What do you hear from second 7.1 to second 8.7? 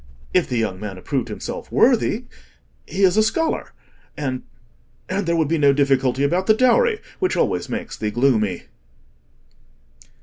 which always makes thee gloomy."